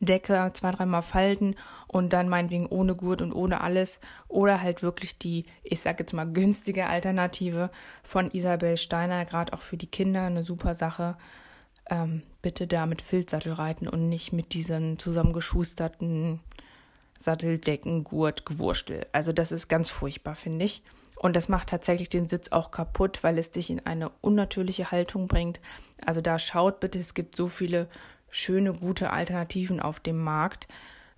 Decke 0.02 0.52
zwei, 0.54 0.72
dreimal 0.72 1.04
falten 1.04 1.56
und 1.88 2.12
dann 2.12 2.28
meinetwegen 2.28 2.66
ohne 2.66 2.96
Gurt 2.96 3.22
und 3.22 3.32
ohne 3.32 3.62
alles. 3.62 4.00
Oder 4.28 4.62
halt 4.62 4.84
wirklich 4.84 5.18
die, 5.18 5.46
ich 5.64 5.80
sag 5.80 6.00
jetzt 6.00 6.14
mal, 6.14 6.26
günstige 6.26 6.88
Alternative 6.88 7.70
von 8.04 8.32
Isabel 8.32 8.78
Steiner, 8.78 9.26
gerade 9.26 9.54
auch 9.54 9.62
für 9.62 9.78
die 9.78 9.88
Kinder, 9.88 10.24
eine 10.24 10.44
super 10.44 10.76
Sache. 10.76 11.18
Ähm, 11.90 12.24
bitte 12.42 12.68
da 12.68 12.86
mit 12.86 13.02
Filzsattel 13.02 13.54
reiten 13.54 13.88
und 13.88 14.10
nicht 14.10 14.34
mit 14.34 14.54
diesen 14.54 14.98
zusammengeschusterten 14.98 16.40
Satteldecken, 17.20 18.04
Gurt, 18.04 18.46
Gewurstel. 18.46 19.06
Also 19.12 19.32
das 19.32 19.52
ist 19.52 19.68
ganz 19.68 19.90
furchtbar, 19.90 20.36
finde 20.36 20.66
ich. 20.66 20.82
Und 21.22 21.36
das 21.36 21.50
macht 21.50 21.70
tatsächlich 21.70 22.10
den 22.10 22.28
Sitz 22.28 22.52
auch 22.52 22.72
kaputt, 22.72 23.24
weil 23.24 23.38
es 23.38 23.52
dich 23.52 23.70
in 23.70 23.86
eine 23.86 24.10
unnatürliche 24.22 24.90
Haltung 24.90 25.28
bringt. 25.28 25.60
Also 26.04 26.20
da 26.20 26.40
schaut 26.40 26.80
bitte, 26.80 26.98
es 26.98 27.14
gibt 27.14 27.36
so 27.36 27.48
viele 27.48 27.88
schöne, 28.32 28.74
gute 28.74 29.12
Alternativen 29.12 29.80
auf 29.80 30.00
dem 30.00 30.22
Markt, 30.24 30.68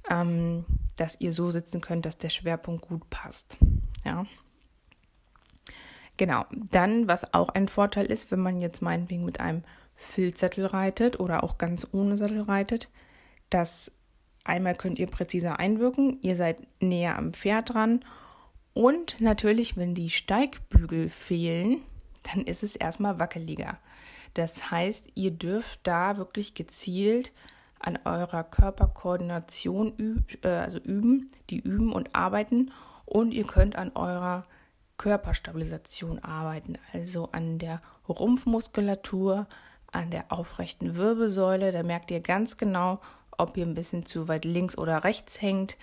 ähm, 0.09 0.65
dass 0.95 1.19
ihr 1.19 1.31
so 1.31 1.51
sitzen 1.51 1.79
könnt, 1.79 2.05
dass 2.05 2.17
der 2.17 2.29
Schwerpunkt 2.29 2.87
gut 2.87 3.09
passt. 3.09 3.57
Ja. 4.03 4.25
Genau. 6.17 6.45
Dann, 6.71 7.07
was 7.07 7.33
auch 7.33 7.49
ein 7.49 7.67
Vorteil 7.67 8.05
ist, 8.07 8.31
wenn 8.31 8.39
man 8.39 8.59
jetzt 8.59 8.81
meinetwegen 8.81 9.25
mit 9.25 9.39
einem 9.39 9.63
Filzsattel 9.95 10.65
reitet 10.65 11.19
oder 11.19 11.43
auch 11.43 11.57
ganz 11.57 11.87
ohne 11.91 12.17
Sattel 12.17 12.41
reitet, 12.41 12.89
dass 13.49 13.91
einmal 14.43 14.75
könnt 14.75 14.99
ihr 14.99 15.07
präziser 15.07 15.59
einwirken, 15.59 16.19
ihr 16.21 16.35
seid 16.35 16.67
näher 16.81 17.17
am 17.17 17.33
Pferd 17.33 17.73
dran 17.73 18.03
und 18.73 19.21
natürlich, 19.21 19.77
wenn 19.77 19.93
die 19.93 20.09
Steigbügel 20.09 21.09
fehlen, 21.09 21.81
dann 22.23 22.43
ist 22.43 22.63
es 22.63 22.75
erstmal 22.75 23.19
wackeliger. 23.19 23.77
Das 24.33 24.71
heißt, 24.71 25.07
ihr 25.15 25.31
dürft 25.31 25.81
da 25.83 26.17
wirklich 26.17 26.53
gezielt 26.53 27.31
an 27.79 27.99
eurer 28.05 28.43
Körperkoordination 28.43 29.93
üb, 29.97 30.43
äh, 30.43 30.49
also 30.49 30.79
üben, 30.79 31.29
die 31.49 31.59
üben 31.59 31.91
und 31.91 32.15
arbeiten 32.15 32.71
und 33.05 33.33
ihr 33.33 33.45
könnt 33.45 33.75
an 33.75 33.91
eurer 33.95 34.43
Körperstabilisation 34.97 36.19
arbeiten, 36.19 36.77
also 36.93 37.29
an 37.31 37.59
der 37.59 37.81
Rumpfmuskulatur, 38.07 39.47
an 39.91 40.11
der 40.11 40.31
aufrechten 40.31 40.95
Wirbelsäule. 40.95 41.71
Da 41.71 41.83
merkt 41.83 42.09
ihr 42.11 42.21
ganz 42.21 42.57
genau, 42.57 42.99
ob 43.37 43.57
ihr 43.57 43.65
ein 43.65 43.73
bisschen 43.73 44.05
zu 44.05 44.27
weit 44.27 44.45
links 44.45 44.77
oder 44.77 45.03
rechts 45.03 45.41
hängt. 45.41 45.77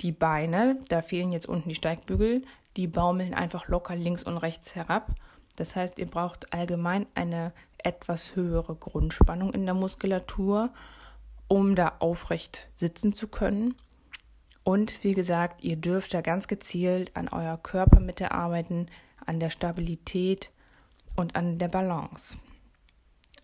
Die 0.00 0.12
Beine, 0.12 0.78
da 0.88 1.02
fehlen 1.02 1.32
jetzt 1.32 1.48
unten 1.48 1.68
die 1.68 1.74
Steigbügel, 1.74 2.42
die 2.76 2.86
baumeln 2.86 3.34
einfach 3.34 3.68
locker 3.68 3.96
links 3.96 4.22
und 4.22 4.36
rechts 4.36 4.74
herab. 4.74 5.10
Das 5.56 5.74
heißt, 5.74 5.98
ihr 5.98 6.06
braucht 6.06 6.52
allgemein 6.52 7.06
eine 7.14 7.52
etwas 7.84 8.36
höhere 8.36 8.74
Grundspannung 8.74 9.52
in 9.52 9.64
der 9.64 9.74
Muskulatur, 9.74 10.70
um 11.48 11.74
da 11.74 11.94
aufrecht 11.98 12.68
sitzen 12.74 13.12
zu 13.12 13.28
können. 13.28 13.74
Und 14.64 15.02
wie 15.02 15.14
gesagt, 15.14 15.64
ihr 15.64 15.76
dürft 15.76 16.12
da 16.12 16.20
ganz 16.20 16.46
gezielt 16.46 17.16
an 17.16 17.28
eurer 17.28 17.56
Körpermitte 17.56 18.32
arbeiten, 18.32 18.86
an 19.24 19.40
der 19.40 19.50
Stabilität 19.50 20.50
und 21.16 21.36
an 21.36 21.58
der 21.58 21.68
Balance. 21.68 22.38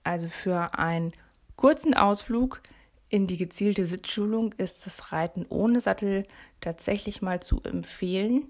Also 0.02 0.28
für 0.28 0.78
einen 0.78 1.12
kurzen 1.56 1.94
Ausflug 1.94 2.60
in 3.08 3.26
die 3.26 3.36
gezielte 3.36 3.86
Sitzschulung 3.86 4.52
ist 4.54 4.86
das 4.86 5.12
Reiten 5.12 5.46
ohne 5.48 5.80
Sattel 5.80 6.26
tatsächlich 6.60 7.22
mal 7.22 7.40
zu 7.40 7.62
empfehlen. 7.62 8.46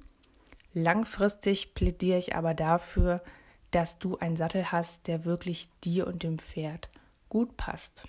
Langfristig 0.73 1.75
plädiere 1.75 2.19
ich 2.19 2.35
aber 2.35 2.55
dafür, 2.55 3.23
dass 3.75 3.99
du 3.99 4.17
einen 4.19 4.37
Sattel 4.37 4.71
hast, 4.71 5.09
der 5.09 5.25
wirklich 5.25 5.69
dir 5.83 6.07
und 6.07 6.23
dem 6.23 6.39
Pferd 6.39 6.89
gut 7.29 7.57
passt. 7.57 8.07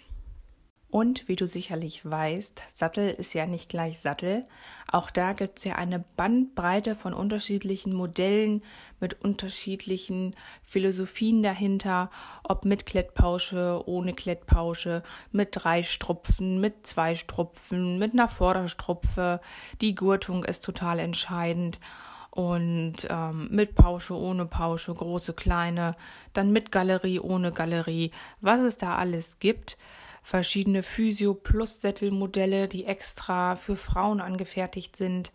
Und 0.92 1.28
wie 1.28 1.36
du 1.36 1.46
sicherlich 1.46 2.10
weißt, 2.10 2.62
Sattel 2.74 3.10
ist 3.10 3.34
ja 3.34 3.48
nicht 3.48 3.68
gleich 3.68 4.00
Sattel. 4.00 4.46
Auch 4.90 5.10
da 5.10 5.34
gibt 5.34 5.58
es 5.58 5.66
ja 5.66 5.76
eine 5.76 6.06
Bandbreite 6.16 6.96
von 6.96 7.14
unterschiedlichen 7.14 7.94
Modellen 7.94 8.64
mit 9.02 9.22
unterschiedlichen 9.22 10.36
Philosophien 10.64 11.44
dahinter, 11.44 12.12
ob 12.44 12.64
mit 12.64 12.86
Klettpausche, 12.86 13.82
ohne 13.88 14.14
Klettpausche, 14.14 15.04
mit 15.34 15.50
drei 15.52 15.84
Strupfen, 15.84 16.62
mit 16.62 16.88
zwei 16.88 17.16
Strupfen, 17.16 17.98
mit 17.98 18.14
einer 18.14 18.30
Vorderstrupfe. 18.30 19.42
Die 19.82 19.96
Gurtung 19.96 20.46
ist 20.46 20.64
total 20.64 21.00
entscheidend 21.00 21.80
und 22.36 23.08
ähm, 23.10 23.48
mit 23.50 23.76
Pausche, 23.76 24.14
ohne 24.14 24.46
Pausche, 24.46 24.94
große, 24.94 25.34
kleine, 25.34 25.96
dann 26.34 26.52
mit 26.52 26.70
Galerie, 26.70 27.22
ohne 27.22 27.54
Galerie, 27.54 28.12
was 28.42 28.60
es 28.60 28.78
da 28.78 28.98
alles 28.98 29.40
gibt. 29.40 29.78
Verschiedene 30.22 30.84
Physio-Plus-Sättelmodelle, 30.84 32.68
die 32.68 32.84
extra 32.84 33.56
für 33.56 33.78
Frauen 33.78 34.20
angefertigt 34.20 34.98
sind. 34.98 35.32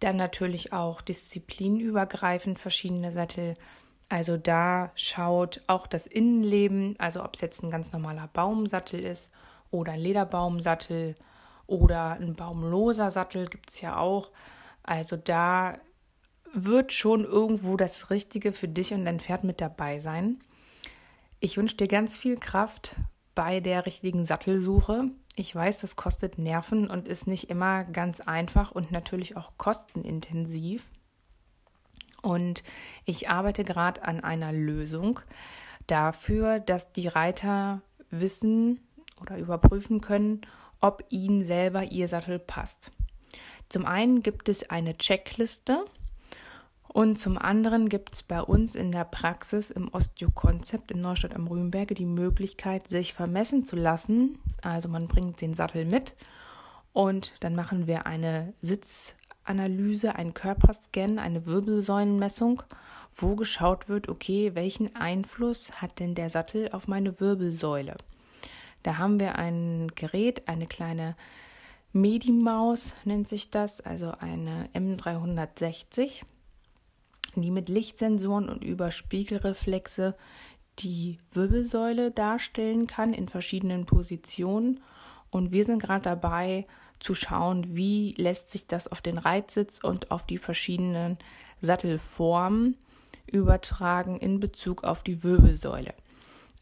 Dann 0.00 0.16
natürlich 0.16 0.74
auch 0.74 1.00
disziplinübergreifend 1.00 2.58
verschiedene 2.58 3.10
Sättel. 3.10 3.54
Also 4.10 4.36
da 4.36 4.92
schaut 4.96 5.62
auch 5.66 5.86
das 5.86 6.06
Innenleben, 6.06 6.94
also 6.98 7.24
ob 7.24 7.36
es 7.36 7.40
jetzt 7.40 7.62
ein 7.62 7.70
ganz 7.70 7.92
normaler 7.92 8.28
Baumsattel 8.30 9.00
ist 9.02 9.30
oder 9.70 9.92
ein 9.92 10.00
Lederbaumsattel 10.00 11.16
oder 11.66 12.18
ein 12.20 12.34
baumloser 12.34 13.10
Sattel 13.10 13.46
gibt 13.48 13.70
es 13.70 13.80
ja 13.80 13.96
auch. 13.96 14.30
Also 14.82 15.16
da 15.16 15.78
wird 16.54 16.92
schon 16.92 17.24
irgendwo 17.24 17.76
das 17.76 18.10
Richtige 18.10 18.52
für 18.52 18.68
dich 18.68 18.92
und 18.92 19.04
dein 19.04 19.20
Pferd 19.20 19.44
mit 19.44 19.60
dabei 19.60 20.00
sein. 20.00 20.38
Ich 21.40 21.56
wünsche 21.56 21.76
dir 21.76 21.88
ganz 21.88 22.16
viel 22.16 22.36
Kraft 22.36 22.96
bei 23.34 23.60
der 23.60 23.86
richtigen 23.86 24.26
Sattelsuche. 24.26 25.10
Ich 25.36 25.54
weiß, 25.54 25.80
das 25.80 25.94
kostet 25.94 26.38
Nerven 26.38 26.90
und 26.90 27.06
ist 27.06 27.26
nicht 27.26 27.48
immer 27.48 27.84
ganz 27.84 28.20
einfach 28.20 28.72
und 28.72 28.90
natürlich 28.90 29.36
auch 29.36 29.52
kostenintensiv. 29.56 30.84
Und 32.22 32.64
ich 33.04 33.28
arbeite 33.28 33.62
gerade 33.62 34.02
an 34.02 34.20
einer 34.20 34.52
Lösung 34.52 35.20
dafür, 35.86 36.58
dass 36.58 36.92
die 36.92 37.06
Reiter 37.06 37.80
wissen 38.10 38.80
oder 39.20 39.38
überprüfen 39.38 40.00
können, 40.00 40.40
ob 40.80 41.04
ihnen 41.08 41.44
selber 41.44 41.84
ihr 41.84 42.08
Sattel 42.08 42.38
passt. 42.38 42.90
Zum 43.68 43.86
einen 43.86 44.22
gibt 44.22 44.48
es 44.48 44.68
eine 44.70 44.96
Checkliste, 44.96 45.84
und 46.88 47.18
zum 47.18 47.36
anderen 47.36 47.88
gibt 47.88 48.14
es 48.14 48.22
bei 48.22 48.40
uns 48.40 48.74
in 48.74 48.92
der 48.92 49.04
Praxis 49.04 49.70
im 49.70 49.88
Osteo-Konzept 49.92 50.90
in 50.90 51.00
Neustadt 51.00 51.34
am 51.34 51.46
Rübenberge 51.46 51.94
die 51.94 52.06
Möglichkeit, 52.06 52.88
sich 52.88 53.12
vermessen 53.12 53.62
zu 53.62 53.76
lassen. 53.76 54.38
Also 54.62 54.88
man 54.88 55.06
bringt 55.06 55.40
den 55.40 55.54
Sattel 55.54 55.84
mit 55.84 56.14
und 56.94 57.32
dann 57.40 57.54
machen 57.54 57.86
wir 57.86 58.06
eine 58.06 58.54
Sitzanalyse, 58.62 60.14
einen 60.16 60.32
Körperscan, 60.32 61.18
eine 61.18 61.44
Wirbelsäulenmessung, 61.44 62.62
wo 63.14 63.36
geschaut 63.36 63.88
wird, 63.88 64.08
okay, 64.08 64.54
welchen 64.54 64.96
Einfluss 64.96 65.70
hat 65.82 65.98
denn 65.98 66.14
der 66.14 66.30
Sattel 66.30 66.70
auf 66.72 66.88
meine 66.88 67.20
Wirbelsäule? 67.20 67.96
Da 68.82 68.96
haben 68.96 69.20
wir 69.20 69.36
ein 69.36 69.92
Gerät, 69.94 70.48
eine 70.48 70.66
kleine 70.66 71.16
Medimaus 71.92 72.94
nennt 73.04 73.28
sich 73.28 73.50
das, 73.50 73.80
also 73.80 74.12
eine 74.20 74.68
M360, 74.74 76.22
die 77.36 77.50
mit 77.50 77.68
Lichtsensoren 77.68 78.48
und 78.48 78.64
über 78.64 78.90
Spiegelreflexe 78.90 80.14
die 80.78 81.18
Wirbelsäule 81.32 82.10
darstellen 82.10 82.86
kann 82.86 83.12
in 83.12 83.28
verschiedenen 83.28 83.86
Positionen. 83.86 84.80
Und 85.30 85.52
wir 85.52 85.64
sind 85.64 85.80
gerade 85.80 86.04
dabei 86.04 86.66
zu 86.98 87.14
schauen, 87.14 87.76
wie 87.76 88.14
lässt 88.16 88.50
sich 88.50 88.66
das 88.66 88.88
auf 88.88 89.00
den 89.00 89.18
Reitsitz 89.18 89.78
und 89.82 90.10
auf 90.10 90.26
die 90.26 90.38
verschiedenen 90.38 91.18
Sattelformen 91.60 92.76
übertragen 93.26 94.18
in 94.18 94.40
Bezug 94.40 94.84
auf 94.84 95.02
die 95.02 95.22
Wirbelsäule. 95.22 95.94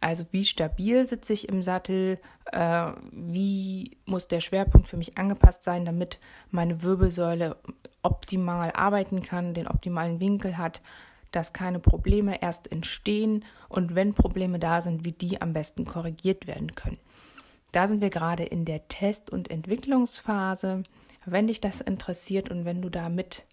Also 0.00 0.24
wie 0.30 0.44
stabil 0.44 1.06
sitze 1.06 1.32
ich 1.32 1.48
im 1.48 1.62
Sattel, 1.62 2.18
äh, 2.52 2.92
wie 3.12 3.96
muss 4.04 4.28
der 4.28 4.40
Schwerpunkt 4.40 4.88
für 4.88 4.96
mich 4.96 5.16
angepasst 5.16 5.64
sein, 5.64 5.84
damit 5.84 6.18
meine 6.50 6.82
Wirbelsäule 6.82 7.56
optimal 8.02 8.72
arbeiten 8.72 9.22
kann, 9.22 9.54
den 9.54 9.66
optimalen 9.66 10.20
Winkel 10.20 10.58
hat, 10.58 10.82
dass 11.32 11.52
keine 11.52 11.80
Probleme 11.80 12.40
erst 12.42 12.70
entstehen 12.70 13.44
und 13.68 13.94
wenn 13.94 14.14
Probleme 14.14 14.58
da 14.58 14.80
sind, 14.80 15.04
wie 15.04 15.12
die 15.12 15.40
am 15.40 15.52
besten 15.52 15.84
korrigiert 15.84 16.46
werden 16.46 16.74
können. 16.74 16.98
Da 17.72 17.86
sind 17.86 18.00
wir 18.00 18.10
gerade 18.10 18.44
in 18.44 18.64
der 18.64 18.88
Test- 18.88 19.30
und 19.30 19.50
Entwicklungsphase. 19.50 20.84
Wenn 21.24 21.48
dich 21.48 21.60
das 21.60 21.80
interessiert 21.80 22.50
und 22.50 22.64
wenn 22.64 22.80
du 22.80 22.88
damit 22.88 23.44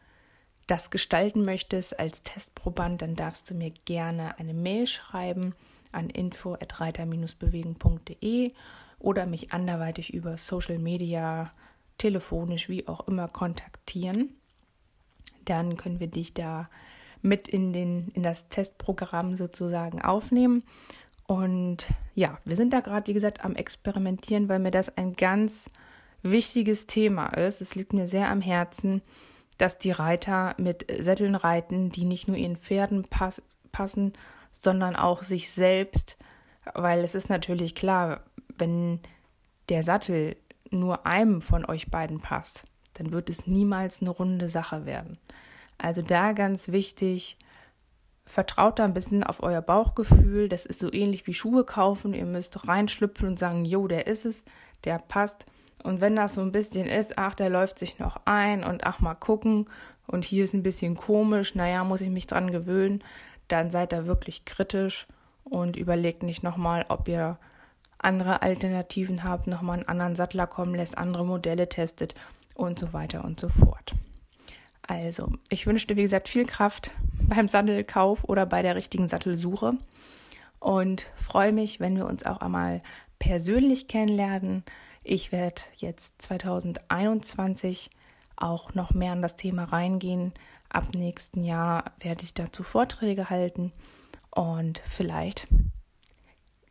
das 0.68 0.92
gestalten 0.92 1.44
möchtest 1.44 2.00
als 2.00 2.22
Testproband, 2.24 3.02
dann 3.02 3.16
darfst 3.16 3.50
du 3.50 3.56
mir 3.56 3.72
gerne 3.86 4.38
eine 4.38 4.54
Mail 4.54 4.88
schreiben 4.88 5.56
an 5.94 6.10
info@reiter-bewegen.de 6.10 8.54
oder 9.00 9.26
mich 9.26 9.52
anderweitig 9.52 10.14
über 10.14 10.38
Social 10.38 10.80
Media, 10.80 11.52
telefonisch, 11.98 12.70
wie 12.70 12.88
auch 12.88 13.06
immer 13.08 13.28
kontaktieren. 13.28 14.30
Dann 15.46 15.78
können 15.78 16.00
wir 16.00 16.08
dich 16.08 16.34
da 16.34 16.70
mit 17.22 17.48
in, 17.48 17.74
den, 17.74 18.10
in 18.14 18.24
das 18.24 18.50
Testprogramm 18.50 19.38
sozusagen 19.38 20.02
aufnehmen. 20.02 20.64
Und 21.26 21.88
ja, 22.16 22.38
wir 22.46 22.56
sind 22.56 22.74
da 22.74 22.82
gerade, 22.82 23.08
wie 23.08 23.14
gesagt, 23.14 23.46
am 23.46 23.56
Experimentieren, 23.56 24.50
weil 24.50 24.60
mir 24.60 24.72
das 24.72 24.98
ein 24.98 25.14
ganz 25.14 25.70
wichtiges 26.22 26.88
Thema 26.88 27.28
ist. 27.28 27.62
Es 27.62 27.76
liegt 27.76 27.94
mir 27.94 28.08
sehr 28.08 28.30
am 28.30 28.42
Herzen, 28.42 29.02
dass 29.58 29.78
die 29.78 29.92
Reiter 29.92 30.56
mit 30.58 30.86
Sätteln 31.00 31.36
reiten, 31.36 31.92
die 31.92 32.06
nicht 32.06 32.28
nur 32.28 32.38
ihren 32.38 32.58
Pferden 32.58 33.04
pass 33.04 33.42
passen, 33.72 34.14
sondern 34.60 34.96
auch 34.96 35.24
sich 35.24 35.52
selbst, 35.52 36.18
weil 36.74 37.04
es 37.04 37.16
ist 37.16 37.30
natürlich 37.30 37.76
klar, 37.76 38.22
wenn 38.58 39.00
der 39.70 39.84
Sattel 39.84 40.38
nur 40.70 41.06
einem 41.06 41.42
von 41.42 41.66
euch 41.66 41.92
beiden 41.92 42.20
passt, 42.20 42.64
dann 42.94 43.12
wird 43.12 43.30
es 43.30 43.48
niemals 43.48 44.02
eine 44.02 44.12
runde 44.12 44.48
Sache 44.48 44.86
werden. 44.86 45.18
Also 45.78 46.02
da 46.02 46.34
ganz 46.34 46.70
wichtig, 46.70 47.38
vertraut 48.26 48.80
da 48.80 48.86
ein 48.86 48.94
bisschen 48.94 49.24
auf 49.24 49.44
euer 49.44 49.62
Bauchgefühl. 49.62 50.48
Das 50.48 50.66
ist 50.66 50.80
so 50.80 50.92
ähnlich 50.94 51.28
wie 51.28 51.34
Schuhe 51.34 51.66
kaufen. 51.66 52.14
Ihr 52.14 52.26
müsst 52.26 52.68
reinschlüpfen 52.68 53.28
und 53.28 53.40
sagen, 53.40 53.66
jo, 53.66 53.88
der 53.88 54.08
ist 54.08 54.26
es, 54.26 54.46
der 54.86 55.00
passt. 55.00 55.46
Und 55.84 56.00
wenn 56.00 56.16
das 56.16 56.36
so 56.36 56.42
ein 56.42 56.54
bisschen 56.54 56.88
ist, 56.88 57.18
ach, 57.18 57.34
der 57.34 57.50
läuft 57.50 57.80
sich 57.80 58.00
noch 58.00 58.22
ein 58.26 58.64
und 58.64 58.86
ach, 58.86 59.02
mal 59.02 59.16
gucken 59.16 59.70
und 60.08 60.24
hier 60.24 60.46
ist 60.46 60.54
ein 60.54 60.64
bisschen 60.64 60.96
komisch, 60.96 61.56
naja, 61.56 61.84
muss 61.84 62.02
ich 62.02 62.10
mich 62.10 62.28
dran 62.28 62.52
gewöhnen, 62.52 63.04
dann 63.48 63.72
seid 63.72 63.92
da 63.92 64.06
wirklich 64.06 64.46
kritisch 64.46 65.08
und 65.44 65.76
überlegt 65.76 66.24
nicht 66.24 66.44
nochmal, 66.44 66.86
ob 66.90 67.08
ihr 67.08 67.38
andere 67.98 68.42
Alternativen 68.42 69.24
habt, 69.24 69.48
nochmal 69.48 69.78
einen 69.78 69.88
anderen 69.88 70.16
Sattler 70.16 70.48
kommen 70.48 70.76
lässt, 70.76 70.98
andere 70.98 71.26
Modelle 71.26 71.70
testet 71.70 72.16
und 72.56 72.80
so 72.80 72.94
weiter 72.94 73.24
und 73.24 73.40
so 73.40 73.50
fort. 73.50 73.94
Also, 74.86 75.32
ich 75.50 75.66
wünsche 75.66 75.88
dir, 75.88 75.96
wie 75.96 76.04
gesagt, 76.04 76.28
viel 76.28 76.46
Kraft 76.46 76.92
beim 77.22 77.48
Sattelkauf 77.48 78.26
oder 78.26 78.46
bei 78.46 78.62
der 78.62 78.76
richtigen 78.76 79.08
Sattelsuche 79.08 79.78
und 80.60 81.08
freue 81.16 81.54
mich, 81.54 81.80
wenn 81.80 81.96
wir 81.96 82.06
uns 82.06 82.26
auch 82.26 82.38
einmal 82.38 82.82
persönlich 83.20 83.88
kennenlernen. 83.88 84.64
Ich 85.04 85.32
werde 85.32 85.62
jetzt 85.78 86.22
2021 86.22 87.90
auch 88.36 88.74
noch 88.74 88.94
mehr 88.94 89.14
an 89.14 89.22
das 89.22 89.36
Thema 89.36 89.66
reingehen. 89.66 90.34
Ab 90.74 90.96
nächsten 90.96 91.44
Jahr 91.46 91.94
werde 92.00 92.24
ich 92.24 92.34
dazu 92.34 92.64
Vorträge 92.64 93.30
halten 93.30 93.72
und 94.32 94.82
vielleicht 94.88 95.48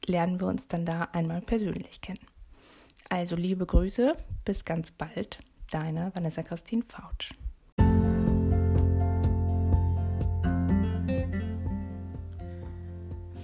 lernen 0.05 0.41
wir 0.41 0.49
uns 0.49 0.67
dann 0.67 0.85
da 0.85 1.05
einmal 1.12 1.41
persönlich 1.41 2.01
kennen. 2.01 2.27
Also 3.09 3.37
liebe 3.37 3.65
Grüße, 3.65 4.17
bis 4.45 4.65
ganz 4.65 4.91
bald, 4.91 5.38
deine 5.71 6.11
Vanessa 6.15 6.43
Christine 6.43 6.83
Fautsch. 6.83 7.33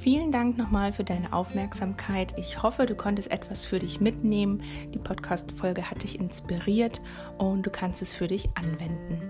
Vielen 0.01 0.31
Dank 0.31 0.57
nochmal 0.57 0.93
für 0.93 1.03
deine 1.03 1.33
Aufmerksamkeit. 1.33 2.33
Ich 2.39 2.63
hoffe, 2.63 2.87
du 2.87 2.95
konntest 2.95 3.33
etwas 3.33 3.65
für 3.65 3.81
dich 3.81 4.01
mitnehmen. 4.01 4.63
Die 4.95 4.99
Podcast-Folge 4.99 5.91
hat 5.91 6.05
dich 6.05 6.21
inspiriert 6.21 7.01
und 7.37 7.67
du 7.67 7.71
kannst 7.71 8.01
es 8.01 8.13
für 8.13 8.29
dich 8.29 8.49
anwenden. 8.55 9.21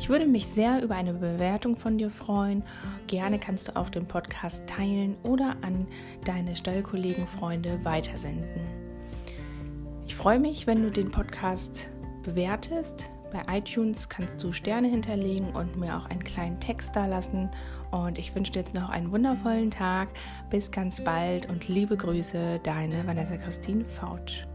Ich 0.00 0.08
würde 0.08 0.26
mich 0.26 0.46
sehr 0.46 0.82
über 0.82 0.94
eine 0.94 1.12
Bewertung 1.12 1.76
von 1.76 1.98
dir 1.98 2.10
freuen. 2.10 2.62
Gerne 3.06 3.38
kannst 3.38 3.68
du 3.68 3.76
auch 3.76 3.90
den 3.90 4.06
Podcast 4.06 4.66
teilen 4.66 5.14
oder 5.24 5.56
an 5.60 5.86
deine 6.24 6.56
Stallkollegen, 6.56 7.26
Freunde 7.26 7.84
weitersenden. 7.84 8.62
Ich 10.06 10.16
freue 10.16 10.38
mich, 10.40 10.66
wenn 10.66 10.82
du 10.82 10.90
den 10.90 11.10
Podcast 11.10 11.90
bewertest. 12.22 13.10
Bei 13.32 13.58
iTunes 13.58 14.08
kannst 14.08 14.42
du 14.42 14.52
Sterne 14.52 14.88
hinterlegen 14.88 15.50
und 15.50 15.76
mir 15.76 15.96
auch 15.96 16.06
einen 16.06 16.24
kleinen 16.24 16.58
Text 16.60 16.90
da 16.94 17.06
lassen. 17.06 17.50
Und 17.90 18.18
ich 18.18 18.34
wünsche 18.34 18.52
dir 18.52 18.60
jetzt 18.60 18.74
noch 18.74 18.88
einen 18.88 19.12
wundervollen 19.12 19.70
Tag. 19.70 20.08
Bis 20.50 20.70
ganz 20.70 21.02
bald 21.02 21.48
und 21.48 21.68
liebe 21.68 21.96
Grüße, 21.96 22.60
deine 22.62 23.06
Vanessa 23.06 23.36
Christine 23.36 23.84
Fautsch. 23.84 24.46